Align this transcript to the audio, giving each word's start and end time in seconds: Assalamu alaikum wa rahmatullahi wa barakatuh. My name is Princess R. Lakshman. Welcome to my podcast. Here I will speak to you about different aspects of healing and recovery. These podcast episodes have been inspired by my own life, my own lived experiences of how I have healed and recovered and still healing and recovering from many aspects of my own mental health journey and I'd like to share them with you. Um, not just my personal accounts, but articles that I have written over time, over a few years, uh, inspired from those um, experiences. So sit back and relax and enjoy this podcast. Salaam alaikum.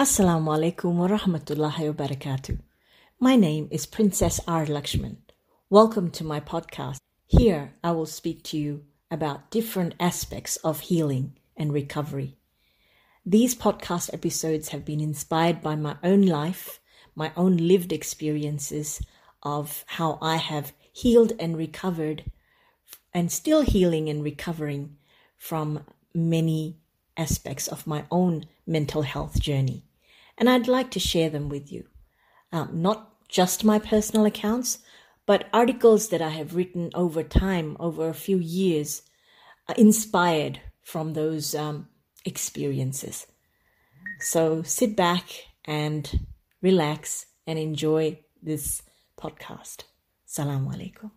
Assalamu 0.00 0.48
alaikum 0.56 0.94
wa 0.94 1.08
rahmatullahi 1.08 1.88
wa 1.88 2.06
barakatuh. 2.06 2.58
My 3.20 3.36
name 3.36 3.68
is 3.70 3.84
Princess 3.84 4.40
R. 4.48 4.64
Lakshman. 4.64 5.18
Welcome 5.68 6.10
to 6.12 6.24
my 6.24 6.40
podcast. 6.40 7.00
Here 7.26 7.74
I 7.84 7.90
will 7.90 8.06
speak 8.06 8.42
to 8.44 8.56
you 8.56 8.84
about 9.10 9.50
different 9.50 9.94
aspects 10.00 10.56
of 10.64 10.80
healing 10.80 11.36
and 11.54 11.70
recovery. 11.70 12.38
These 13.26 13.54
podcast 13.54 14.14
episodes 14.14 14.70
have 14.70 14.86
been 14.86 15.02
inspired 15.02 15.60
by 15.60 15.76
my 15.76 15.96
own 16.02 16.24
life, 16.24 16.80
my 17.14 17.30
own 17.36 17.58
lived 17.58 17.92
experiences 17.92 19.02
of 19.42 19.84
how 19.86 20.16
I 20.22 20.36
have 20.36 20.72
healed 20.94 21.34
and 21.38 21.58
recovered 21.58 22.24
and 23.12 23.30
still 23.30 23.60
healing 23.60 24.08
and 24.08 24.24
recovering 24.24 24.96
from 25.36 25.84
many 26.14 26.78
aspects 27.18 27.68
of 27.68 27.86
my 27.86 28.06
own 28.10 28.46
mental 28.66 29.02
health 29.02 29.38
journey 29.38 29.84
and 30.40 30.48
I'd 30.48 30.66
like 30.66 30.90
to 30.92 30.98
share 30.98 31.30
them 31.30 31.48
with 31.48 31.70
you. 31.70 31.84
Um, 32.50 32.82
not 32.82 33.28
just 33.28 33.62
my 33.62 33.78
personal 33.78 34.24
accounts, 34.24 34.78
but 35.26 35.48
articles 35.52 36.08
that 36.08 36.22
I 36.22 36.30
have 36.30 36.56
written 36.56 36.90
over 36.94 37.22
time, 37.22 37.76
over 37.78 38.08
a 38.08 38.14
few 38.14 38.38
years, 38.38 39.02
uh, 39.68 39.74
inspired 39.76 40.60
from 40.82 41.12
those 41.12 41.54
um, 41.54 41.88
experiences. 42.24 43.26
So 44.18 44.62
sit 44.62 44.96
back 44.96 45.28
and 45.64 46.26
relax 46.62 47.26
and 47.46 47.58
enjoy 47.58 48.18
this 48.42 48.82
podcast. 49.16 49.84
Salaam 50.24 50.66
alaikum. 50.66 51.10